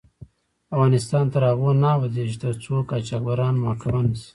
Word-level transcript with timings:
افغانستان 0.75 1.25
تر 1.33 1.41
هغو 1.49 1.69
نه 1.83 1.89
ابادیږي، 1.97 2.37
ترڅو 2.43 2.73
قاچاقبران 2.89 3.53
محاکمه 3.61 4.01
نشي. 4.05 4.29